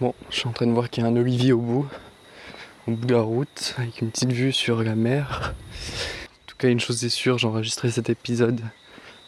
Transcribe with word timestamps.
Bon, 0.00 0.12
je 0.28 0.38
suis 0.38 0.48
en 0.48 0.52
train 0.52 0.66
de 0.66 0.72
voir 0.72 0.90
qu'il 0.90 1.04
y 1.04 1.06
a 1.06 1.08
un 1.08 1.16
olivier 1.16 1.52
au 1.52 1.60
bout, 1.60 1.86
au 2.88 2.90
bout 2.90 3.06
de 3.06 3.14
la 3.14 3.20
route, 3.20 3.76
avec 3.78 4.00
une 4.00 4.10
petite 4.10 4.32
vue 4.32 4.52
sur 4.52 4.82
la 4.82 4.96
mer. 4.96 5.54
En 6.32 6.46
tout 6.48 6.56
cas, 6.56 6.68
une 6.68 6.80
chose 6.80 7.04
est 7.04 7.10
sûre, 7.10 7.38
j'ai 7.38 7.46
enregistré 7.46 7.92
cet 7.92 8.10
épisode 8.10 8.60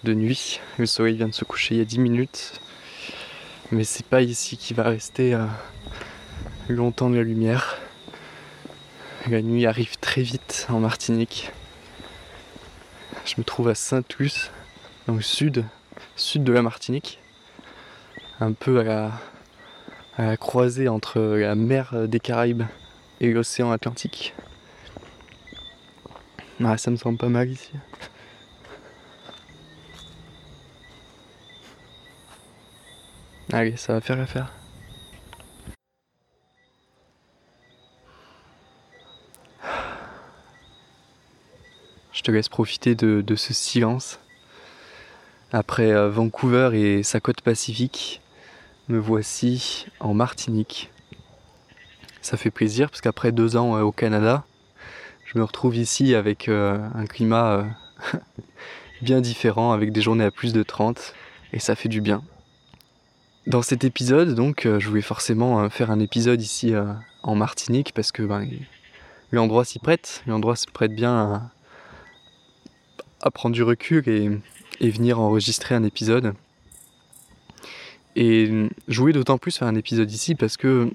de 0.03 0.13
nuit. 0.13 0.59
Le 0.79 0.87
soleil 0.87 1.15
vient 1.15 1.29
de 1.29 1.35
se 1.35 1.45
coucher 1.45 1.77
il 1.77 1.79
y 1.79 1.83
a 1.83 1.85
10 1.85 2.01
minutes. 2.01 2.61
Mais 3.71 3.85
c'est 3.85 4.05
pas 4.05 4.23
ici 4.23 4.57
qu'il 4.57 4.77
va 4.77 4.83
rester 4.83 5.35
euh, 5.35 5.47
longtemps 6.69 7.11
de 7.11 7.17
la 7.17 7.23
lumière. 7.23 7.79
La 9.31 9.43
nuit 9.43 9.67
arrive 9.67 9.97
très 9.99 10.23
vite 10.23 10.67
en 10.69 10.81
Martinique. 10.81 11.53
Je 13.25 13.35
me 13.39 13.45
trouve 13.45 13.69
à 13.69 13.77
Saint-Luce, 13.77 14.51
dans 15.07 15.15
le 15.15 15.23
sud, 15.23 15.65
sud 16.17 16.43
de 16.43 16.53
la 16.53 16.63
Martinique. 16.63 17.21
Un 18.41 18.53
peu 18.53 18.81
à 18.81 18.83
la, 18.83 19.13
à 20.17 20.27
la 20.27 20.37
croisée 20.37 20.89
entre 20.89 21.21
la 21.21 21.55
mer 21.55 22.09
des 22.09 22.21
Caraïbes 22.21 22.65
et 23.21 23.33
l'océan 23.33 23.71
Atlantique. 23.71 24.35
Ah, 26.65 26.79
ça 26.79 26.91
me 26.91 26.97
semble 26.97 27.19
pas 27.19 27.29
mal 27.29 27.51
ici. 27.51 27.71
Allez, 33.53 33.77
ça 33.77 33.93
va 33.93 34.01
faire 34.01 34.17
l'affaire. 34.17 34.53
Je 42.13 42.23
te 42.23 42.31
laisse 42.31 42.49
profiter 42.49 42.95
de, 42.95 43.21
de 43.21 43.37
ce 43.37 43.53
silence. 43.53 44.19
Après 45.53 45.93
euh, 45.93 46.09
Vancouver 46.09 46.71
et 46.73 47.03
sa 47.03 47.21
côte 47.21 47.43
pacifique, 47.43 48.21
me 48.89 48.99
voici 48.99 49.87
en 49.99 50.15
Martinique. 50.15 50.91
Ça 52.23 52.37
fait 52.37 52.51
plaisir 52.51 52.89
parce 52.91 53.01
qu'après 53.01 53.33
deux 53.33 53.57
ans 53.57 53.77
euh, 53.77 53.83
au 53.83 53.93
Canada, 53.93 54.45
je 55.25 55.39
me 55.39 55.45
retrouve 55.45 55.77
ici 55.77 56.15
avec 56.15 56.49
euh, 56.49 56.79
un 56.95 57.07
climat 57.07 57.67
euh, 58.13 58.19
bien 59.03 59.21
différent, 59.21 59.73
avec 59.73 59.93
des 59.93 60.03
journées 60.03 60.25
à 60.25 60.31
plus 60.31 60.53
de 60.53 60.63
30, 60.63 61.15
et 61.53 61.59
ça 61.59 61.75
fait 61.75 61.89
du 61.89 62.01
bien. 62.01 62.23
Dans 63.47 63.63
cet 63.63 63.85
épisode, 63.85 64.35
donc, 64.35 64.63
je 64.67 64.89
voulais 64.89 65.03
forcément 65.03 65.71
faire 65.71 65.93
un 65.93 66.01
épisode 66.01 66.43
ici 66.43 66.75
en 67.23 67.37
Martinique 67.37 67.93
parce 67.95 68.11
que 68.11 68.25
ben, 68.25 68.45
l'endroit 69.31 69.65
s'y 69.65 69.79
prête, 69.79 70.25
l'endroit 70.27 70.57
se 70.57 70.67
prête 70.67 70.93
bien 70.93 71.49
à, 73.21 73.31
prendre 73.31 73.55
du 73.55 73.63
recul 73.63 74.03
et 74.09 74.91
venir 74.91 75.21
enregistrer 75.21 75.77
un 75.77 75.85
épisode. 75.85 76.35
Et 78.17 78.51
je 78.89 78.99
voulais 79.01 79.13
d'autant 79.13 79.37
plus 79.37 79.57
faire 79.57 79.69
un 79.69 79.75
épisode 79.75 80.11
ici 80.11 80.35
parce 80.35 80.57
que, 80.57 80.91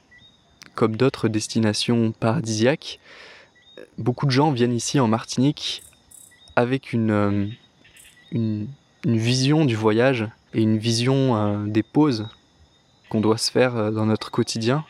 comme 0.73 0.97
d'autres 0.97 1.27
destinations 1.27 2.11
paradisiaques, 2.19 2.99
beaucoup 3.99 4.25
de 4.25 4.31
gens 4.31 4.51
viennent 4.51 4.73
ici 4.73 4.99
en 4.99 5.07
Martinique 5.07 5.83
avec 6.55 6.93
une, 6.93 7.11
euh, 7.11 7.47
une, 8.31 8.67
une 9.05 9.17
vision 9.17 9.65
du 9.65 9.75
voyage 9.75 10.27
et 10.55 10.63
une 10.63 10.79
vision 10.79 11.35
euh, 11.35 11.65
des 11.67 11.83
pauses 11.83 12.27
qu'on 13.09 13.21
doit 13.21 13.37
se 13.37 13.51
faire 13.51 13.75
euh, 13.75 13.91
dans 13.91 14.07
notre 14.07 14.31
quotidien, 14.31 14.83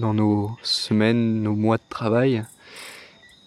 dans 0.00 0.12
nos 0.12 0.56
semaines, 0.62 1.40
nos 1.40 1.54
mois 1.54 1.76
de 1.76 1.82
travail, 1.88 2.44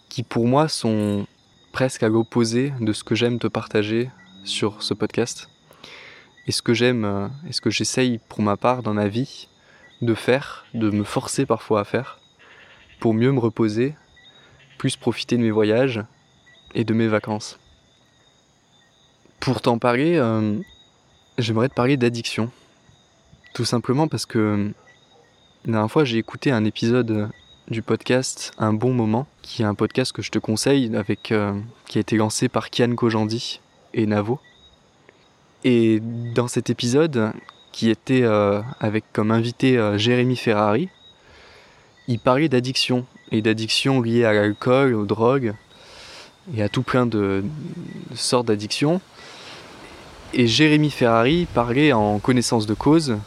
qui 0.07 0.23
pour 0.23 0.47
moi 0.47 0.69
sont 0.69 1.27
presque 1.73 2.03
à 2.03 2.07
l'opposé 2.07 2.71
de 2.79 2.93
ce 2.93 3.03
que 3.03 3.15
j'aime 3.15 3.37
te 3.37 3.47
partager 3.47 4.09
sur 4.45 4.81
ce 4.81 4.93
podcast. 4.93 5.49
Et 6.47 6.51
ce 6.51 6.61
que 6.61 6.73
j'aime 6.73 7.05
euh, 7.05 7.27
et 7.47 7.51
ce 7.51 7.61
que 7.61 7.69
j'essaye 7.69 8.19
pour 8.29 8.41
ma 8.41 8.57
part 8.57 8.83
dans 8.83 8.93
ma 8.93 9.07
vie 9.07 9.47
de 10.01 10.13
faire, 10.13 10.65
de 10.73 10.89
me 10.89 11.03
forcer 11.03 11.45
parfois 11.45 11.81
à 11.81 11.83
faire, 11.83 12.19
pour 12.99 13.13
mieux 13.13 13.31
me 13.31 13.39
reposer, 13.39 13.95
plus 14.77 14.95
profiter 14.95 15.37
de 15.37 15.41
mes 15.41 15.51
voyages 15.51 16.01
et 16.73 16.83
de 16.83 16.93
mes 16.93 17.07
vacances. 17.07 17.59
Pour 19.39 19.61
t'en 19.61 19.77
parler, 19.77 20.17
euh, 20.17 20.57
j'aimerais 21.37 21.69
te 21.69 21.73
parler 21.73 21.97
d'addiction. 21.97 22.51
Tout 23.53 23.65
simplement 23.65 24.07
parce 24.07 24.25
que 24.25 24.71
la 25.65 25.71
dernière 25.71 25.91
fois 25.91 26.05
j'ai 26.05 26.17
écouté 26.17 26.51
un 26.51 26.63
épisode 26.63 27.29
du 27.69 27.81
podcast 27.81 28.53
Un 28.57 28.71
bon 28.73 28.93
moment, 28.93 29.27
qui 29.41 29.61
est 29.61 29.65
un 29.65 29.75
podcast 29.75 30.13
que 30.13 30.21
je 30.21 30.31
te 30.31 30.39
conseille, 30.39 30.95
avec, 30.95 31.31
euh, 31.31 31.59
qui 31.87 31.97
a 31.97 32.01
été 32.01 32.15
lancé 32.15 32.47
par 32.47 32.69
Kian 32.69 32.95
Kojandi 32.95 33.59
et 33.93 34.05
Navo. 34.05 34.39
Et 35.69 35.99
dans 36.33 36.47
cet 36.47 36.69
épisode, 36.69 37.33
qui 37.73 37.89
était 37.89 38.23
euh, 38.23 38.61
avec 38.79 39.03
comme 39.11 39.31
invité 39.31 39.77
euh, 39.77 39.97
Jérémy 39.97 40.37
Ferrari, 40.37 40.87
il 42.07 42.19
parlait 42.19 42.47
d'addiction, 42.47 43.05
et 43.33 43.41
d'addiction 43.41 43.99
liée 43.99 44.23
à 44.23 44.31
l'alcool, 44.31 44.93
aux 44.93 45.05
drogues, 45.05 45.53
et 46.55 46.63
à 46.63 46.69
tout 46.69 46.83
plein 46.83 47.05
de, 47.05 47.43
sortes 48.15 48.45
d'addictions. 48.45 49.01
Et 50.33 50.47
Jérémy 50.47 50.89
Ferrari 50.89 51.47
parlait 51.53 51.91
en 51.91 52.19
connaissance 52.19 52.65
de 52.65 52.73
cause, 52.73 53.17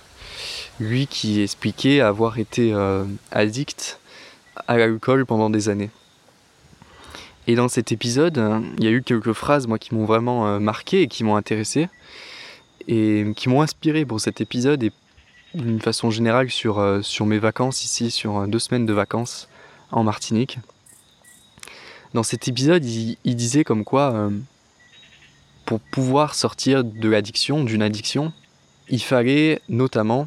lui 0.78 1.08
qui 1.08 1.42
expliquait 1.42 2.00
avoir 2.00 2.38
été 2.38 2.72
euh, 2.72 3.04
addict 3.32 3.98
à 4.66 4.78
l'alcool 4.78 5.26
pendant 5.26 5.50
des 5.50 5.68
années. 5.68 5.90
Et 7.46 7.54
dans 7.54 7.68
cet 7.68 7.92
épisode, 7.92 8.42
il 8.78 8.84
y 8.84 8.88
a 8.88 8.90
eu 8.92 9.02
quelques 9.02 9.34
phrases 9.34 9.66
moi 9.66 9.78
qui 9.78 9.94
m'ont 9.94 10.06
vraiment 10.06 10.58
marqué 10.58 11.02
et 11.02 11.06
qui 11.06 11.22
m'ont 11.22 11.36
intéressé 11.36 11.90
et 12.90 13.24
qui 13.36 13.48
m'ont 13.48 13.62
inspiré 13.62 14.04
pour 14.04 14.20
cet 14.20 14.40
épisode 14.40 14.82
et 14.82 14.92
d'une 15.54 15.80
façon 15.80 16.10
générale 16.10 16.50
sur, 16.50 16.80
euh, 16.80 17.02
sur 17.02 17.24
mes 17.24 17.38
vacances 17.38 17.84
ici, 17.84 18.10
sur 18.10 18.38
euh, 18.38 18.46
deux 18.46 18.58
semaines 18.58 18.84
de 18.84 18.92
vacances 18.92 19.48
en 19.92 20.02
Martinique. 20.02 20.58
Dans 22.14 22.24
cet 22.24 22.48
épisode, 22.48 22.84
il, 22.84 23.36
disait 23.36 23.62
comme 23.62 23.84
quoi, 23.84 24.12
euh, 24.12 24.30
pour 25.66 25.80
pouvoir 25.80 26.34
sortir 26.34 26.82
de 26.82 27.08
l'addiction, 27.08 27.62
d'une 27.62 27.82
addiction, 27.82 28.32
il 28.88 29.00
fallait 29.00 29.60
notamment 29.68 30.26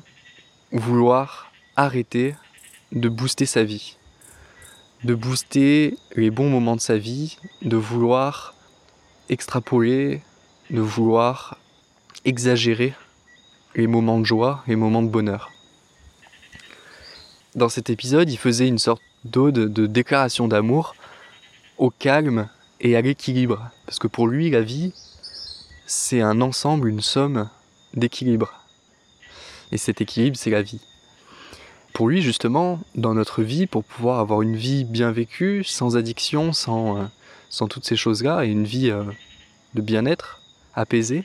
vouloir 0.72 1.52
arrêter 1.76 2.36
de 2.94 3.10
booster 3.10 3.46
sa 3.46 3.66
vie, 3.66 3.98
de 5.04 5.16
booster 5.16 5.98
les 6.16 6.32
bons 6.32 6.50
moments 6.50 6.78
de 6.78 6.82
sa 6.82 6.98
vie, 6.98 7.38
de 7.62 7.76
vouloir 7.76 8.56
extrapoler, 9.28 10.22
de 10.70 10.80
vouloir 10.80 11.58
exagérer 12.26 12.94
les 13.76 13.88
moments 13.88 14.20
de 14.20 14.26
joie, 14.26 14.64
les 14.68 14.76
moments 14.76 15.04
de 15.04 15.10
bonheur. 15.10 15.52
Dans 17.56 17.70
cet 17.70 17.90
épisode, 17.90 18.32
il 18.32 18.38
faisait 18.38 18.68
une 18.68 18.80
sorte 18.80 19.02
d'ode 19.26 19.72
de 19.72 19.86
déclaration 19.88 20.48
d'amour 20.48 20.96
au 21.78 21.90
calme 21.90 22.50
et 22.82 22.96
à 22.96 23.02
l'équilibre. 23.02 23.70
Parce 23.86 24.00
que 24.00 24.08
pour 24.08 24.28
lui, 24.28 24.50
la 24.50 24.62
vie, 24.62 24.94
c'est 25.86 26.22
un 26.22 26.42
ensemble, 26.42 26.90
une 26.90 27.02
somme 27.02 27.50
d'équilibre. 27.94 28.54
Et 29.72 29.78
cet 29.78 30.02
équilibre, 30.02 30.38
c'est 30.38 30.50
la 30.50 30.62
vie. 30.62 30.82
Pour 31.94 32.08
lui, 32.08 32.22
justement, 32.22 32.80
dans 32.96 33.14
notre 33.14 33.44
vie, 33.44 33.68
pour 33.68 33.84
pouvoir 33.84 34.20
avoir 34.20 34.42
une 34.42 34.56
vie 34.56 34.84
bien 34.84 35.12
vécue, 35.12 35.64
sans 35.64 35.96
addiction, 35.96 36.52
sans, 36.52 36.98
euh, 36.98 37.06
sans 37.50 37.68
toutes 37.68 37.86
ces 37.86 37.96
choses-là, 37.96 38.46
et 38.46 38.50
une 38.50 38.66
vie 38.66 38.90
euh, 38.90 39.04
de 39.76 39.82
bien-être, 39.82 40.42
apaisée, 40.74 41.24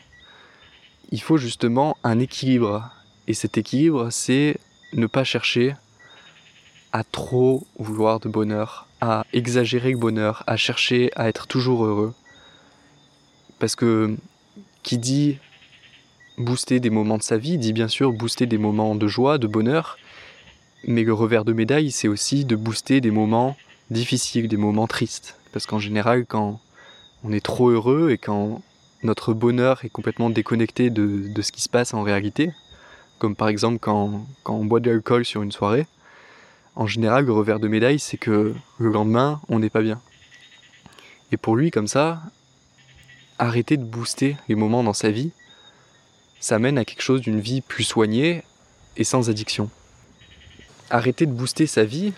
il 1.10 1.20
faut 1.20 1.36
justement 1.36 1.96
un 2.04 2.19
équilibre. 2.19 2.91
Et 3.26 3.34
cet 3.34 3.58
équilibre, 3.58 4.10
c'est 4.10 4.58
ne 4.92 5.06
pas 5.06 5.24
chercher 5.24 5.74
à 6.92 7.04
trop 7.04 7.66
vouloir 7.78 8.20
de 8.20 8.28
bonheur, 8.28 8.86
à 9.00 9.24
exagérer 9.32 9.92
le 9.92 9.98
bonheur, 9.98 10.42
à 10.47 10.56
chercher 10.56 11.10
à 11.16 11.28
être 11.28 11.47
toujours 11.47 11.84
heureux. 11.84 12.14
Parce 13.58 13.76
que 13.76 14.16
qui 14.82 14.98
dit 14.98 15.38
booster 16.38 16.80
des 16.80 16.91
moments 16.91 17.18
de 17.18 17.22
sa 17.22 17.36
vie, 17.36 17.58
dit 17.58 17.72
bien 17.72 17.88
sûr 17.88 18.12
booster 18.12 18.47
des 18.47 18.58
moments 18.58 18.94
de 18.94 19.06
joie, 19.06 19.38
de 19.38 19.47
bonheur, 19.47 19.98
mais 20.84 21.03
le 21.03 21.12
revers 21.12 21.44
de 21.44 21.53
médaille, 21.53 21.91
c'est 21.91 22.09
aussi 22.09 22.44
de 22.44 22.56
booster 22.56 23.00
des 23.00 23.10
moments 23.10 23.56
difficiles, 23.91 24.48
des 24.48 24.56
moments 24.56 24.86
tristes. 24.86 25.36
Parce 25.53 25.66
qu'en 25.66 25.78
général, 25.78 26.24
quand 26.27 26.60
on 27.24 27.33
est 27.33 27.44
trop 27.44 27.71
heureux 27.71 28.10
et 28.10 28.18
quand 28.18 28.62
notre 29.03 29.33
bonheur 29.33 29.84
est 29.84 29.91
complètement 29.91 30.30
déconnecté 30.30 30.91
de, 30.91 31.28
de 31.28 31.42
ce 31.42 31.53
qui 31.53 31.60
se 31.60 31.68
passe 31.68 31.95
en 31.95 32.03
réalité, 32.03 32.53
comme 33.18 33.36
par 33.36 33.48
exemple 33.48 33.78
quand, 33.78 34.27
quand 34.42 34.54
on 34.54 34.65
boit 34.65 34.80
de 34.80 34.91
l'alcool 34.91 35.24
sur 35.24 35.42
une 35.42 35.53
soirée, 35.53 35.86
en 36.78 36.86
général, 36.86 37.24
le 37.24 37.33
revers 37.33 37.59
de 37.59 37.66
médaille, 37.66 37.98
c'est 37.98 38.18
que 38.18 38.54
le 38.78 38.89
lendemain, 38.89 39.41
on 39.48 39.59
n'est 39.59 39.68
pas 39.68 39.83
bien. 39.83 40.00
Et 41.33 41.36
pour 41.36 41.56
lui, 41.56 41.72
comme 41.72 41.89
ça, 41.89 42.22
arrêter 43.39 43.77
de 43.77 43.83
booster 43.83 44.36
les 44.48 44.54
moments 44.54 44.84
dans 44.84 44.92
sa 44.92 45.10
vie, 45.10 45.33
ça 46.39 46.60
mène 46.60 46.78
à 46.78 46.84
quelque 46.84 47.03
chose 47.03 47.21
d'une 47.21 47.41
vie 47.41 47.62
plus 47.62 47.83
soignée 47.83 48.45
et 48.97 49.03
sans 49.03 49.28
addiction. 49.28 49.71
Arrêter 50.89 51.27
de 51.27 51.33
booster 51.33 51.66
sa 51.66 51.84
vie, 51.84 52.12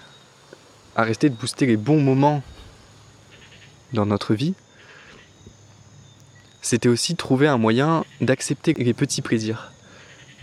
arrêter 0.94 1.30
de 1.30 1.34
booster 1.34 1.64
les 1.64 1.78
bons 1.78 2.00
moments 2.02 2.42
dans 3.94 4.04
notre 4.04 4.34
vie, 4.34 4.54
c'était 6.62 6.88
aussi 6.88 7.16
trouver 7.16 7.46
un 7.48 7.58
moyen 7.58 8.04
d'accepter 8.20 8.74
les 8.74 8.94
petits 8.94 9.22
plaisirs, 9.22 9.72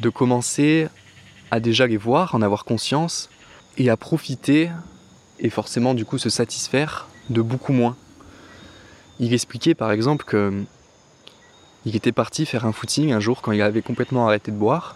de 0.01 0.09
commencer 0.09 0.87
à 1.51 1.59
déjà 1.59 1.87
les 1.87 1.97
voir, 1.97 2.35
en 2.35 2.41
avoir 2.41 2.65
conscience, 2.65 3.29
et 3.77 3.89
à 3.89 3.97
profiter, 3.97 4.69
et 5.39 5.49
forcément 5.49 5.93
du 5.93 6.05
coup 6.05 6.17
se 6.17 6.29
satisfaire 6.29 7.07
de 7.29 7.41
beaucoup 7.41 7.73
moins. 7.73 7.95
Il 9.19 9.33
expliquait 9.33 9.75
par 9.75 9.91
exemple 9.91 10.25
que 10.25 10.63
il 11.85 11.95
était 11.95 12.11
parti 12.11 12.45
faire 12.45 12.65
un 12.65 12.73
footing 12.73 13.13
un 13.13 13.19
jour 13.19 13.41
quand 13.41 13.53
il 13.53 13.61
avait 13.61 13.81
complètement 13.81 14.27
arrêté 14.27 14.51
de 14.51 14.57
boire, 14.57 14.95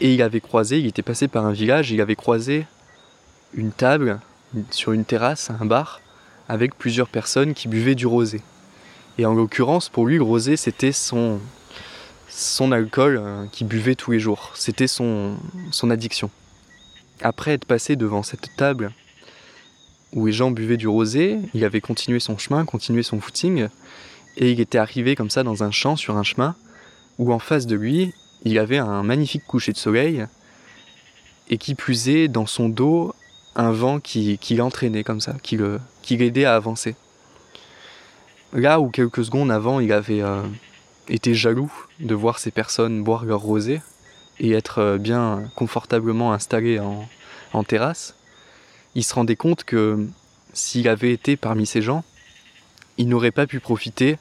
et 0.00 0.14
il 0.14 0.22
avait 0.22 0.40
croisé, 0.40 0.78
il 0.78 0.86
était 0.86 1.02
passé 1.02 1.28
par 1.28 1.44
un 1.44 1.52
village, 1.52 1.90
il 1.90 2.00
avait 2.00 2.16
croisé 2.16 2.66
une 3.54 3.72
table 3.72 4.20
sur 4.70 4.92
une 4.92 5.04
terrasse, 5.04 5.50
un 5.50 5.64
bar, 5.64 6.00
avec 6.48 6.74
plusieurs 6.74 7.08
personnes 7.08 7.54
qui 7.54 7.68
buvaient 7.68 7.94
du 7.94 8.06
rosé. 8.06 8.40
Et 9.18 9.26
en 9.26 9.34
l'occurrence, 9.34 9.88
pour 9.88 10.06
lui, 10.06 10.16
le 10.16 10.22
rosé, 10.22 10.56
c'était 10.56 10.92
son, 10.92 11.40
alcool 12.70 13.20
euh, 13.20 13.46
qu'il 13.50 13.66
buvait 13.66 13.96
tous 13.96 14.12
les 14.12 14.20
jours. 14.20 14.52
C'était 14.54 14.86
son, 14.86 15.36
son 15.72 15.90
addiction. 15.90 16.30
Après 17.20 17.52
être 17.52 17.64
passé 17.64 17.96
devant 17.96 18.22
cette 18.22 18.54
table 18.56 18.92
où 20.12 20.26
les 20.26 20.32
gens 20.32 20.52
buvaient 20.52 20.76
du 20.76 20.86
rosé, 20.86 21.38
il 21.52 21.64
avait 21.64 21.80
continué 21.80 22.20
son 22.20 22.38
chemin, 22.38 22.64
continué 22.64 23.02
son 23.02 23.20
footing, 23.20 23.68
et 24.36 24.52
il 24.52 24.60
était 24.60 24.78
arrivé 24.78 25.16
comme 25.16 25.30
ça 25.30 25.42
dans 25.42 25.64
un 25.64 25.72
champ 25.72 25.96
sur 25.96 26.16
un 26.16 26.22
chemin 26.22 26.54
où 27.18 27.32
en 27.32 27.40
face 27.40 27.66
de 27.66 27.74
lui, 27.74 28.14
il 28.44 28.58
avait 28.58 28.78
un 28.78 29.02
magnifique 29.02 29.42
coucher 29.46 29.72
de 29.72 29.76
soleil, 29.76 30.24
et 31.50 31.58
qui 31.58 31.74
est, 32.06 32.28
dans 32.28 32.46
son 32.46 32.68
dos, 32.68 33.14
un 33.56 33.72
vent 33.72 33.98
qui, 33.98 34.38
l'entraînait 34.50 35.02
comme 35.02 35.20
ça, 35.20 35.34
qui 35.42 35.58
l'aidait 36.16 36.44
à 36.44 36.54
avancer. 36.54 36.94
Là 38.52 38.80
où 38.80 38.88
quelques 38.88 39.24
secondes 39.24 39.50
avant, 39.50 39.78
il 39.80 39.92
avait 39.92 40.22
euh, 40.22 40.42
été 41.08 41.34
jaloux 41.34 41.72
de 42.00 42.14
voir 42.14 42.38
ces 42.38 42.50
personnes 42.50 43.02
boire 43.02 43.24
leur 43.24 43.40
rosé 43.40 43.82
et 44.40 44.52
être 44.52 44.78
euh, 44.78 44.98
bien 44.98 45.44
confortablement 45.54 46.32
installé 46.32 46.80
en, 47.52 47.64
terrasse, 47.64 48.14
il 48.94 49.04
se 49.04 49.14
rendait 49.14 49.36
compte 49.36 49.64
que 49.64 50.06
s'il 50.52 50.88
avait 50.88 51.12
été 51.12 51.36
parmi 51.36 51.66
ces 51.66 51.82
gens, 51.82 52.04
il 52.96 53.08
n'aurait 53.08 53.32
pas 53.32 53.46
pu 53.46 53.60
profiter 53.60 54.18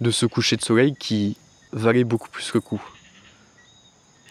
de 0.00 0.10
ce 0.10 0.26
coucher 0.26 0.56
de 0.56 0.62
soleil 0.62 0.94
qui 0.94 1.38
valait 1.72 2.04
beaucoup 2.04 2.28
plus 2.28 2.50
que 2.50 2.58
coup, 2.58 2.82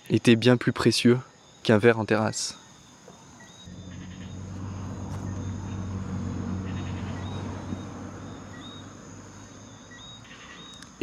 était 0.09 0.35
bien 0.35 0.57
plus 0.57 0.71
précieux 0.71 1.17
qu'un 1.63 1.77
verre 1.77 1.99
en 1.99 2.05
terrasse. 2.05 2.57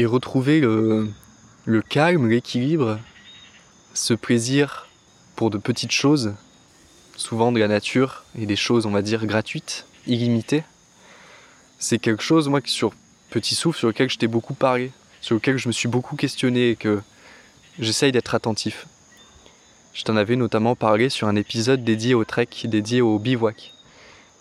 Et 0.03 0.07
retrouver 0.07 0.59
le, 0.59 1.13
calme, 1.89 2.29
l'équilibre, 2.29 2.99
ce 3.95 4.15
plaisir 4.15 4.89
pour 5.37 5.49
de 5.49 5.59
petites 5.59 5.93
choses, 5.93 6.35
souvent 7.15 7.53
de 7.53 7.61
la 7.61 7.69
nature 7.69 8.25
et 8.37 8.45
des 8.45 8.57
choses, 8.57 8.85
on 8.85 8.91
va 8.91 9.01
dire, 9.01 9.25
gratuites, 9.27 9.87
illimitées, 10.09 10.65
c'est 11.79 12.01
quelque 12.01 12.25
chose, 12.25 12.49
moi, 12.49 12.59
sur 12.65 12.93
Petit 13.31 13.55
Souffle, 13.55 13.79
sur 13.79 13.87
lequel 13.87 14.11
je 14.11 14.19
t'ai 14.19 14.27
beaucoup 14.27 14.55
parlé, 14.55 14.91
sur 15.21 15.37
lequel 15.37 15.57
je 15.57 15.69
me 15.69 15.73
suis 15.73 15.87
beaucoup 15.87 16.17
questionné 16.17 16.71
et 16.71 16.75
que 16.75 17.01
j'essaye 17.79 18.11
d'être 18.11 18.35
attentif. 18.35 18.89
Je 19.95 20.03
t'en 20.03 20.17
avais 20.17 20.35
notamment 20.35 20.75
parlé 20.75 21.11
sur 21.11 21.29
un 21.29 21.37
épisode 21.37 21.85
dédié 21.85 22.15
au 22.15 22.25
trek, 22.25 22.49
dédié 22.65 23.03
au 23.03 23.21
bivouac. 23.21 23.73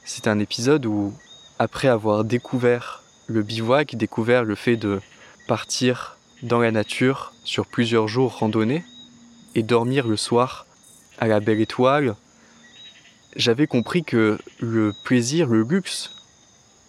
C'était 0.06 0.32
un 0.32 0.40
épisode 0.40 0.88
où, 0.88 1.14
après 1.60 1.88
avoir 1.88 2.24
découvert 2.24 3.04
le 3.28 3.44
bivouac, 3.44 3.96
découvert 3.96 4.44
le 4.44 4.56
fait 4.56 4.76
de 4.76 5.00
partir 5.48 6.18
dans 6.44 6.60
la 6.60 6.72
nature 6.72 7.34
sur 7.44 7.66
plusieurs 7.66 8.08
jours 8.08 8.38
randonnés 8.38 8.84
et 9.56 9.64
dormir 9.64 10.08
le 10.08 10.18
soir 10.18 10.66
à 11.20 11.28
la 11.28 11.40
belle 11.40 11.62
étoile, 11.62 12.16
j'avais 13.36 13.68
compris 13.68 14.04
que 14.04 14.38
le 14.60 14.94
plaisir, 15.04 15.48
le 15.48 15.64
luxe, 15.64 16.12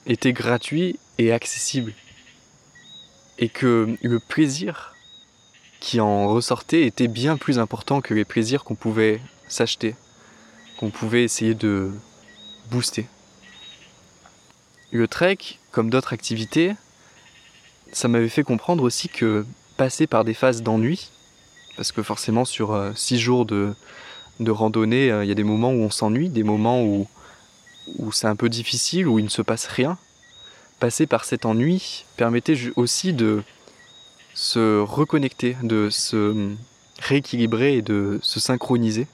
était 0.07 0.33
gratuit 0.33 0.99
et 1.19 1.33
accessible. 1.33 1.93
Et 3.39 3.49
que 3.49 3.97
le 4.03 4.19
plaisir 4.19 4.95
qui 5.81 6.01
en 6.01 6.29
ressortait 6.29 6.87
était 6.87 7.09
bien 7.09 7.37
plus 7.37 7.59
important 7.59 8.01
que 8.01 8.15
les 8.15 8.25
plaisirs 8.25 8.65
qu'on 8.65 8.75
pouvait 8.75 9.21
s'acheter, 9.49 9.97
qu'on 10.79 10.91
pouvait 10.91 11.25
essayer 11.25 11.55
de 11.55 11.91
booster. 12.71 13.07
Le 14.93 15.09
trek, 15.09 15.39
comme 15.71 15.91
d'autres 15.91 16.13
activités, 16.13 16.75
ça 17.93 18.09
m'avait 18.09 18.29
fait 18.29 18.43
comprendre 18.43 18.83
aussi 18.83 19.09
que 19.09 19.47
passer 19.77 20.07
par 20.07 20.25
des 20.25 20.35
phases 20.35 20.63
d'ennui, 20.63 21.11
parce 21.77 21.93
que 21.93 22.03
forcément 22.03 22.45
sur 22.45 22.73
euh, 22.73 22.93
six 22.95 23.19
jours 23.19 23.47
de, 23.47 23.75
randonnée, 24.47 25.11
euh, 25.11 25.25
il 25.25 25.29
y 25.29 25.31
a 25.31 25.35
des 25.35 25.45
moments 25.45 25.71
où 25.71 25.83
on 25.83 25.91
s'ennuie, 25.91 26.29
des 26.29 26.43
moments 26.43 26.83
où, 26.83 27.07
où 27.99 28.13
c'est 28.13 28.27
un 28.27 28.37
peu 28.37 28.49
difficile, 28.49 29.07
où 29.07 29.19
il 29.19 29.25
ne 29.25 29.31
se 29.31 29.43
passe 29.43 29.67
rien. 29.67 29.99
Passer 30.81 31.07
par 31.07 31.25
cet 31.25 31.45
ennui 31.47 32.05
permettait 32.17 32.59
aussi 32.77 33.13
de 33.13 33.43
se 34.35 34.81
reconnecter, 34.81 35.57
de 35.63 35.91
se 35.91 36.51
rééquilibrer 36.99 37.77
et 37.77 37.83
de 37.83 38.19
se 38.23 38.41
synchroniser 38.41 39.07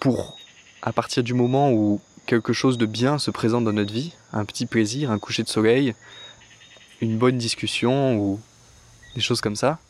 pour, 0.00 0.36
à 0.82 0.92
partir 0.92 1.22
du 1.22 1.32
moment 1.32 1.70
où 1.70 2.00
quelque 2.26 2.52
chose 2.52 2.76
de 2.76 2.86
bien 2.86 3.18
se 3.18 3.30
présente 3.30 3.64
dans 3.64 3.72
notre 3.72 3.92
vie, 3.92 4.12
un 4.32 4.44
petit 4.44 4.66
plaisir, 4.66 5.10
un 5.10 5.18
coucher 5.18 5.42
de 5.42 5.48
soleil, 5.48 5.94
une 7.02 7.18
bonne 7.18 7.36
discussion 7.36 8.16
ou 8.16 8.40
des 9.16 9.20
choses 9.20 9.40
comme 9.40 9.56
ça, 9.56 9.80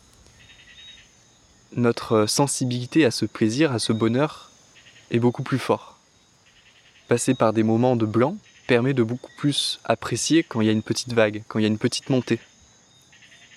notre 1.76 2.26
sensibilité 2.26 3.04
à 3.04 3.10
ce 3.10 3.26
plaisir, 3.26 3.70
à 3.72 3.78
ce 3.78 3.92
bonheur, 3.92 4.50
est 5.10 5.18
beaucoup 5.18 5.42
plus 5.42 5.58
fort. 5.58 5.98
Passer 7.08 7.34
par 7.34 7.52
des 7.52 7.62
moments 7.62 7.96
de 7.96 8.06
blanc 8.06 8.38
permet 8.66 8.94
de 8.94 9.02
beaucoup 9.02 9.30
plus 9.36 9.78
apprécier 9.84 10.42
quand 10.42 10.62
il 10.62 10.66
y 10.66 10.70
a 10.70 10.72
une 10.72 10.82
petite 10.82 11.12
vague, 11.12 11.42
quand 11.48 11.58
il 11.58 11.62
y 11.62 11.66
a 11.66 11.68
une 11.68 11.78
petite 11.78 12.08
montée. 12.08 12.40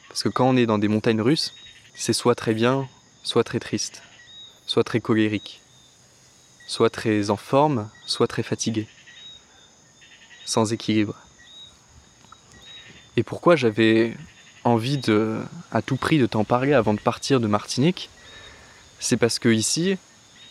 Parce 0.10 0.22
que 0.22 0.30
quand 0.30 0.50
on 0.50 0.58
est 0.58 0.66
dans 0.66 0.78
des 0.78 0.90
montagnes 0.90 1.22
russes, 1.22 1.54
c'est 1.96 2.12
soit 2.14 2.36
très 2.36 2.54
bien, 2.54 2.90
soit 3.24 3.46
très 3.46 3.60
triste, 3.60 4.04
soit 4.66 4.84
très 4.84 5.00
colérique, 5.00 5.62
soit 6.68 6.90
très 6.90 7.30
en 7.30 7.38
forme, 7.38 7.90
soit 8.06 8.28
très 8.28 8.44
fatigué, 8.44 8.90
sans 10.46 10.74
équilibre. 10.74 11.16
Et 13.18 13.24
pourquoi 13.24 13.56
j'avais 13.56 14.16
envie 14.64 14.98
de, 14.98 15.40
à 15.72 15.82
tout 15.82 15.96
prix 15.96 16.18
de 16.18 16.26
t'en 16.26 16.44
parler 16.44 16.74
avant 16.74 16.94
de 16.94 17.00
partir 17.00 17.40
de 17.40 17.48
Martinique, 17.48 18.10
c'est 19.00 19.18
parce 19.18 19.40
que 19.40 19.50
ici, 19.50 19.98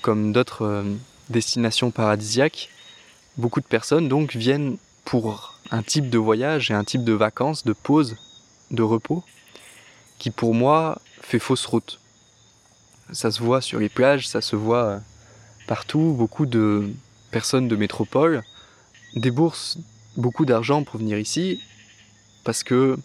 comme 0.02 0.32
d'autres 0.32 0.64
euh, 0.64 0.82
destinations 1.28 1.90
paradisiaques, 1.90 2.70
beaucoup 3.36 3.60
de 3.60 3.66
personnes 3.66 4.08
donc 4.08 4.36
viennent 4.36 4.76
pour 5.04 5.58
un 5.70 5.82
type 5.82 6.08
de 6.08 6.18
voyage 6.18 6.70
et 6.70 6.74
un 6.74 6.84
type 6.84 7.04
de 7.04 7.12
vacances, 7.12 7.64
de 7.64 7.72
pause, 7.72 8.16
de 8.70 8.82
repos, 8.82 9.24
qui 10.18 10.30
pour 10.30 10.54
moi 10.54 11.00
fait 11.20 11.38
fausse 11.38 11.66
route. 11.66 12.00
Ça 13.12 13.30
se 13.30 13.42
voit 13.42 13.60
sur 13.60 13.80
les 13.80 13.88
plages, 13.88 14.28
ça 14.28 14.40
se 14.40 14.56
voit 14.56 14.84
euh, 14.84 14.98
partout, 15.66 16.14
beaucoup 16.16 16.46
de 16.46 16.90
personnes 17.30 17.68
de 17.68 17.76
métropole 17.76 18.42
déboursent 19.16 19.78
beaucoup 20.16 20.44
d'argent 20.44 20.84
pour 20.84 21.00
venir 21.00 21.18
ici 21.18 21.60
parce 22.44 22.62
que 22.62 22.96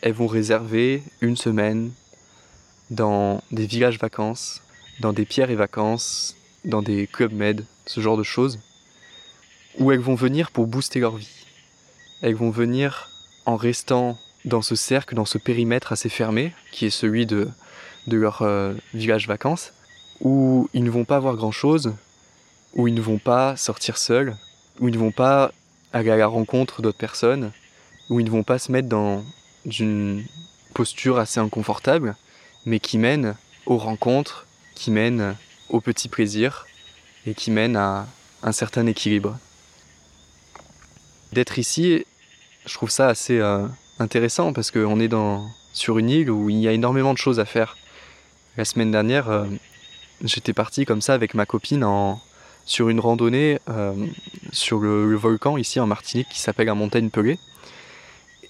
elles 0.00 0.12
vont 0.12 0.26
réserver 0.26 1.02
une 1.20 1.36
semaine 1.36 1.92
dans 2.90 3.42
des 3.52 3.66
villages 3.66 3.98
vacances, 3.98 4.60
dans 5.00 5.12
des 5.12 5.24
pierres 5.24 5.50
et 5.50 5.54
vacances, 5.54 6.36
dans 6.64 6.82
des 6.82 7.06
clubs 7.06 7.32
med, 7.32 7.64
ce 7.86 8.00
genre 8.00 8.16
de 8.16 8.22
choses, 8.22 8.58
où 9.78 9.92
elles 9.92 10.00
vont 10.00 10.14
venir 10.14 10.50
pour 10.50 10.66
booster 10.66 11.00
leur 11.00 11.16
vie. 11.16 11.46
Elles 12.20 12.34
vont 12.34 12.50
venir 12.50 13.10
en 13.46 13.56
restant 13.56 14.18
dans 14.44 14.62
ce 14.62 14.74
cercle, 14.74 15.14
dans 15.14 15.24
ce 15.24 15.38
périmètre 15.38 15.92
assez 15.92 16.08
fermé, 16.08 16.52
qui 16.72 16.86
est 16.86 16.90
celui 16.90 17.26
de, 17.26 17.48
de 18.06 18.16
leur 18.16 18.42
euh, 18.42 18.74
village 18.92 19.28
vacances, 19.28 19.72
où 20.20 20.68
ils 20.72 20.84
ne 20.84 20.90
vont 20.90 21.04
pas 21.04 21.18
voir 21.20 21.36
grand-chose, 21.36 21.94
où 22.74 22.88
ils 22.88 22.94
ne 22.94 23.00
vont 23.00 23.18
pas 23.18 23.56
sortir 23.56 23.98
seuls, 23.98 24.36
où 24.80 24.88
ils 24.88 24.94
ne 24.94 24.98
vont 24.98 25.12
pas 25.12 25.52
aller 25.92 26.10
à 26.10 26.16
la 26.16 26.26
rencontre 26.26 26.82
d'autres 26.82 26.98
personnes, 26.98 27.52
où 28.10 28.20
ils 28.20 28.24
ne 28.24 28.30
vont 28.30 28.42
pas 28.42 28.58
se 28.58 28.72
mettre 28.72 28.88
dans 28.88 29.24
une 29.64 30.24
posture 30.74 31.18
assez 31.18 31.40
inconfortable, 31.40 32.16
mais 32.66 32.80
qui 32.80 32.98
mène 32.98 33.36
aux 33.66 33.78
rencontres, 33.78 34.46
qui 34.74 34.90
mène 34.90 35.36
aux 35.68 35.80
petits 35.80 36.08
plaisirs 36.08 36.66
et 37.26 37.34
qui 37.34 37.50
mène 37.50 37.76
à 37.76 38.06
un 38.42 38.52
certain 38.52 38.86
équilibre. 38.86 39.38
D'être 41.32 41.58
ici, 41.58 42.04
je 42.66 42.74
trouve 42.74 42.90
ça 42.90 43.08
assez 43.08 43.38
euh, 43.38 43.66
intéressant 43.98 44.52
parce 44.52 44.70
qu'on 44.70 45.00
est 45.00 45.10
sur 45.72 45.98
une 45.98 46.10
île 46.10 46.30
où 46.30 46.50
il 46.50 46.58
y 46.58 46.68
a 46.68 46.72
énormément 46.72 47.12
de 47.12 47.18
choses 47.18 47.40
à 47.40 47.44
faire. 47.44 47.76
La 48.56 48.64
semaine 48.64 48.90
dernière, 48.90 49.30
euh, 49.30 49.46
j'étais 50.22 50.52
parti 50.52 50.84
comme 50.84 51.00
ça 51.00 51.14
avec 51.14 51.34
ma 51.34 51.46
copine 51.46 51.86
sur 52.64 52.88
une 52.88 53.00
randonnée 53.00 53.58
euh, 53.70 53.94
sur 54.52 54.78
le, 54.78 55.08
le, 55.10 55.16
volcan 55.16 55.56
ici 55.56 55.80
en 55.80 55.86
Martinique 55.86 56.28
qui 56.28 56.40
s'appelle 56.40 56.66
la 56.66 56.74
montagne 56.74 57.10
Pelée. 57.10 57.38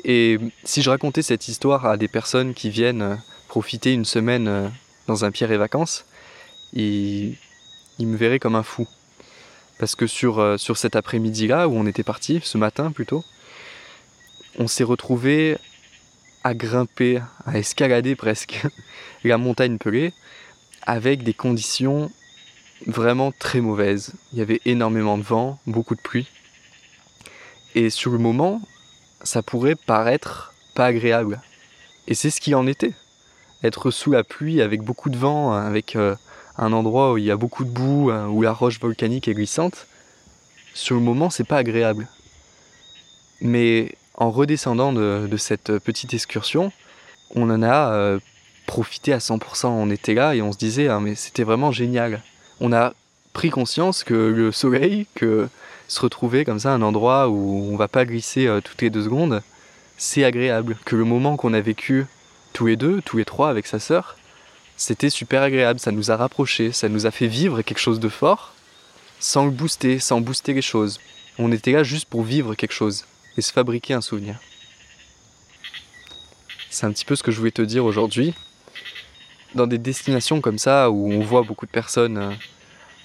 Et 0.05 0.39
si 0.65 0.83
je 0.83 0.91
racontais 0.91 1.23
cette 1.23 1.49
histoire 1.49 1.87
à 1.87 1.97
des 1.97 2.09
personnes 2.09 2.55
qui 2.55 2.71
viennent 2.71 3.21
profiter 3.49 3.93
une 3.93 4.05
semaine 4.05 4.73
dans 5.07 5.25
un 5.25 5.31
pierre 5.31 5.53
et 5.53 5.57
vacances, 5.57 6.05
il, 6.73 7.37
il 7.99 8.07
me 8.07 8.17
verrait 8.17 8.39
comme 8.39 8.55
un 8.55 8.63
fou. 8.63 8.89
Parce 9.79 9.95
que 9.95 10.07
sur, 10.07 10.39
euh, 10.39 10.57
sur 10.57 10.77
cet 10.77 10.97
après-midi-là, 10.97 11.69
où 11.69 11.73
on 11.73 11.87
était 11.87 12.03
parti, 12.03 12.41
ce 12.43 12.59
matin 12.59 12.93
plutôt, 12.93 13.25
on 14.59 14.69
s'est 14.69 14.85
retrouvé 14.85 15.57
à 16.45 16.55
grimper, 16.55 17.21
à 17.47 17.59
escalader 17.59 18.17
presque 18.17 18.63
la 19.25 19.39
montagne 19.39 19.79
Pelée 19.79 20.13
avec 20.83 21.23
des 21.23 21.35
conditions 21.35 22.11
vraiment 22.87 23.33
très 23.33 23.61
mauvaises. 23.61 24.15
Il 24.33 24.39
y 24.39 24.43
avait 24.43 24.61
énormément 24.65 25.17
de 25.17 25.23
vent, 25.23 25.59
beaucoup 25.67 25.95
de 25.95 26.01
pluie. 26.01 26.27
Et 27.75 27.91
sur 27.91 28.11
le 28.11 28.19
moment, 28.19 28.61
ça 29.25 29.43
pourrait 29.43 29.75
paraître 29.75 30.55
pas 30.75 30.87
agréable. 30.87 31.41
Et 32.09 32.15
c'est 32.15 32.31
ce 32.31 32.41
qui 32.41 32.55
en 32.55 32.67
était. 32.67 32.93
Être 33.63 33.91
sous 33.91 34.11
la 34.11 34.25
pluie 34.25 34.61
avec 34.61 34.83
beaucoup 34.83 35.11
de 35.11 35.17
vent, 35.17 35.53
avec 35.53 35.95
euh, 35.97 36.17
un 36.59 36.73
endroit 36.73 37.13
où 37.13 37.19
il 37.19 37.25
y 37.25 37.31
a 37.31 37.37
beaucoup 37.37 37.65
de 37.65 37.71
boue, 37.71 38.11
euh, 38.11 38.27
où 38.27 38.43
la 38.43 38.53
roche 38.53 38.81
volcanique 38.81 39.29
est 39.29 39.35
glissante, 39.35 39.87
sur 40.75 40.97
le 40.97 41.03
moment, 41.03 41.31
c'est 41.31 41.45
pas 41.45 41.59
agréable. 41.59 42.09
Mais 43.41 43.95
en 44.15 44.31
redescendant 44.31 44.93
de, 44.93 45.37
cette 45.37 45.79
petite 45.79 46.15
excursion, 46.15 46.73
on 47.35 47.51
en 47.51 47.63
a 47.63 47.93
euh, 47.93 48.19
profité 48.67 49.13
à 49.13 49.19
100%. 49.19 49.67
On 49.67 49.91
était 49.91 50.15
là 50.15 50.35
et 50.35 50.43
on 50.43 50.53
se 50.53 50.59
disait, 50.59 50.89
ah, 50.89 51.01
mais 51.01 51.15
c'était 51.15 51.45
vraiment 51.45 51.73
génial. 51.73 52.23
On 52.61 52.73
a 52.73 52.95
pris 53.33 53.51
conscience 53.51 54.05
que 54.05 54.15
le 54.15 54.53
soleil, 54.53 55.07
que 55.15 55.49
se 55.89 56.01
retrouver 56.01 56.45
comme 56.45 56.59
ça 56.59 56.73
un 56.73 56.83
endroit 56.83 57.29
où 57.29 57.69
on 57.73 57.77
va 57.77 57.89
pas 57.89 58.05
glisser 58.05 58.47
euh, 58.47 58.61
toutes 58.61 58.83
les 58.83 58.91
deux 58.91 59.05
secondes, 59.05 59.43
c'est 59.97 60.25
agréable. 60.25 60.77
Que 60.85 60.97
le 60.97 61.05
moment 61.05 61.37
qu'on 61.37 61.55
a 61.55 61.61
vécu 61.61 62.07
tous 62.53 62.67
les 62.67 62.77
deux, 62.77 63.01
tous 63.03 63.19
les 63.19 63.25
trois 63.25 63.51
avec 63.51 63.67
sa 63.67 63.79
sœur, 63.79 64.17
c'était 64.77 65.11
super 65.11 65.43
agréable. 65.43 65.81
Ça 65.81 65.93
nous 65.93 66.11
a 66.11 66.17
rapprochés, 66.17 66.73
ça 66.73 66.89
nous 66.89 67.07
a 67.07 67.11
fait 67.11 67.27
vivre 67.27 67.63
quelque 67.63 67.79
chose 67.79 68.01
de 68.01 68.09
fort 68.09 68.55
sans 69.23 69.45
le 69.45 69.53
booster, 69.53 70.01
sans 70.01 70.21
booster 70.21 70.53
les 70.53 70.63
choses. 70.63 70.99
On 71.39 71.53
était 71.53 71.73
là 71.73 71.85
juste 71.85 72.09
pour 72.09 72.25
vivre 72.25 72.55
quelque 72.55 72.73
chose 72.73 73.07
et 73.37 73.41
se 73.41 73.53
fabriquer 73.53 73.95
un 73.95 74.01
souvenir. 74.01 74.37
C'est 76.71 76.87
un 76.87 76.93
petit 76.93 77.05
peu 77.05 77.15
ce 77.15 77.23
que 77.23 77.31
je 77.31 77.39
voulais 77.39 77.53
te 77.53 77.63
dire 77.63 77.85
aujourd'hui. 77.85 78.35
Dans 79.55 79.67
des 79.67 79.79
destinations 79.79 80.41
comme 80.41 80.59
ça 80.59 80.91
où 80.91 81.13
on 81.13 81.21
voit 81.21 81.43
beaucoup 81.43 81.67
de 81.67 81.71
personnes 81.71 82.19
euh, 82.19 82.31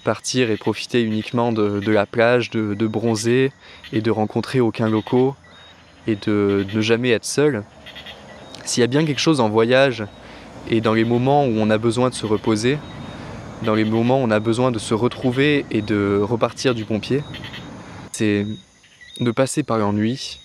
partir 0.07 0.51
et 0.51 0.55
profiter 0.55 1.01
uniquement 1.01 1.51
de, 1.51 1.91
la 1.91 2.05
plage, 2.05 2.49
de, 2.49 2.87
bronzer 2.87 3.51
et 3.91 3.99
de 3.99 4.09
rencontrer 4.09 4.61
aucun 4.61 4.87
locaux 4.87 5.35
et 6.07 6.15
de, 6.15 6.65
ne 6.73 6.79
jamais 6.79 7.09
être 7.09 7.25
seul, 7.25 7.65
s'il 8.63 8.79
y 8.79 8.85
a 8.85 8.87
bien 8.87 9.03
quelque 9.03 9.19
chose 9.19 9.41
en 9.41 9.49
voyage 9.49 10.05
et 10.69 10.79
dans 10.79 10.93
les 10.93 11.03
moments 11.03 11.43
où 11.45 11.51
on 11.57 11.69
a 11.69 11.77
besoin 11.77 12.09
de 12.09 12.15
se 12.15 12.25
reposer, 12.25 12.77
dans 13.63 13.75
les 13.75 13.83
moments 13.83 14.21
où 14.21 14.23
on 14.23 14.31
a 14.31 14.39
besoin 14.39 14.71
de 14.71 14.79
se 14.79 14.93
retrouver 14.93 15.65
et 15.71 15.81
de 15.81 16.21
repartir 16.23 16.73
du 16.73 16.85
bon 16.85 17.01
pied, 17.01 17.21
c'est 18.13 18.47
de 19.19 19.31
passer 19.31 19.61
par 19.61 19.77
l'ennui, 19.77 20.39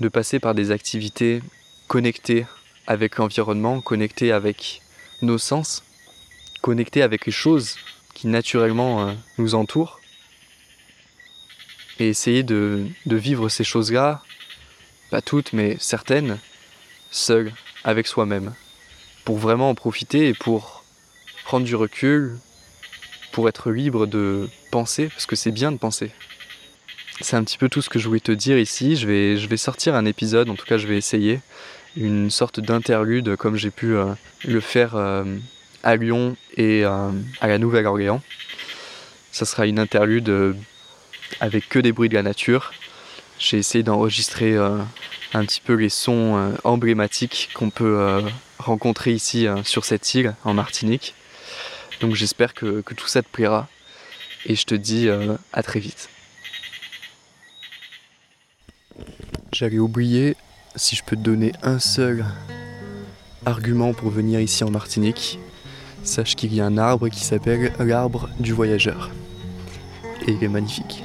de 0.00 0.08
passer 0.08 0.38
par 0.38 0.54
des 0.54 0.70
activités 0.70 1.42
connectées 1.88 2.46
avec 2.86 3.18
l'environnement, 3.18 3.82
connectées 3.82 4.32
avec 4.32 4.80
nos 5.20 5.36
sens, 5.36 5.84
connectées 6.62 7.02
avec 7.02 7.26
les 7.26 7.32
choses 7.32 7.76
naturellement 8.24 9.08
euh, 9.08 9.12
nous 9.38 9.54
entourent, 9.54 10.00
et 11.98 12.08
essayer 12.08 12.42
de, 12.42 12.86
de 13.06 13.16
vivre 13.16 13.48
ces 13.48 13.64
choses-là, 13.64 14.22
pas 15.10 15.22
toutes, 15.22 15.52
mais 15.52 15.76
certaines, 15.78 16.38
seules, 17.10 17.52
avec 17.84 18.06
soi-même, 18.06 18.54
pour 19.24 19.38
vraiment 19.38 19.70
en 19.70 19.74
profiter 19.74 20.28
et 20.28 20.34
pour 20.34 20.84
prendre 21.44 21.64
du 21.64 21.76
recul, 21.76 22.38
pour 23.32 23.48
être 23.48 23.70
libre 23.70 24.06
de 24.06 24.48
penser, 24.70 25.08
parce 25.08 25.26
que 25.26 25.36
c'est 25.36 25.52
bien 25.52 25.72
de 25.72 25.76
penser. 25.76 26.10
C'est 27.20 27.36
un 27.36 27.44
petit 27.44 27.58
peu 27.58 27.68
tout 27.68 27.80
ce 27.80 27.88
que 27.88 27.98
je 27.98 28.08
voulais 28.08 28.20
te 28.20 28.32
dire 28.32 28.58
ici. 28.58 28.96
Je 28.96 29.06
vais, 29.06 29.36
je 29.36 29.48
vais 29.48 29.56
sortir 29.56 29.94
un 29.94 30.04
épisode, 30.04 30.50
en 30.50 30.56
tout 30.56 30.66
cas 30.66 30.78
je 30.78 30.86
vais 30.86 30.96
essayer, 30.96 31.40
une 31.96 32.30
sorte 32.30 32.58
d'interlude 32.58 33.36
comme 33.36 33.56
j'ai 33.56 33.70
pu 33.70 33.94
euh, 33.94 34.14
le 34.44 34.60
faire 34.60 34.96
euh, 34.96 35.24
à 35.84 35.96
Lyon 35.96 36.36
et 36.56 36.84
euh, 36.84 37.10
à 37.40 37.46
la 37.46 37.58
Nouvelle-Orléans. 37.58 38.20
Ça 39.30 39.44
sera 39.44 39.66
une 39.66 39.78
interlude 39.78 40.56
avec 41.40 41.68
que 41.68 41.78
des 41.78 41.92
bruits 41.92 42.08
de 42.08 42.14
la 42.14 42.22
nature. 42.22 42.72
J'ai 43.38 43.58
essayé 43.58 43.82
d'enregistrer 43.82 44.56
un 44.56 45.44
petit 45.44 45.60
peu 45.60 45.74
les 45.74 45.88
sons 45.88 46.54
emblématiques 46.62 47.50
qu'on 47.52 47.70
peut 47.70 48.22
rencontrer 48.60 49.10
ici 49.12 49.48
sur 49.64 49.84
cette 49.84 50.14
île 50.14 50.36
en 50.44 50.54
Martinique. 50.54 51.14
Donc 52.00 52.14
j'espère 52.14 52.54
que, 52.54 52.80
que, 52.80 52.94
tout 52.94 53.08
ça 53.08 53.22
te 53.22 53.28
plaira 53.28 53.66
et 54.46 54.54
je 54.54 54.66
te 54.66 54.76
dis 54.76 55.08
à 55.52 55.62
très 55.64 55.80
vite. 55.80 56.08
J'avais 59.52 59.78
oublié 59.78 60.36
si 60.76 60.96
je 60.96 61.04
peux 61.04 61.16
te 61.16 61.20
donner 61.20 61.52
un 61.62 61.78
seul 61.78 62.24
argument 63.46 63.92
pour 63.92 64.10
venir 64.10 64.40
ici 64.40 64.64
en 64.64 64.70
Martinique. 64.70 65.38
Sache 66.04 66.36
qu'il 66.36 66.54
y 66.54 66.60
a 66.60 66.66
un 66.66 66.78
arbre 66.78 67.08
qui 67.08 67.24
s'appelle 67.24 67.72
l'arbre 67.78 68.28
du 68.38 68.52
voyageur. 68.52 69.10
Et 70.26 70.32
il 70.32 70.44
est 70.44 70.48
magnifique. 70.48 71.03